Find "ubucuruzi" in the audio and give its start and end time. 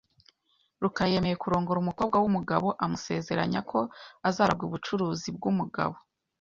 4.67-5.29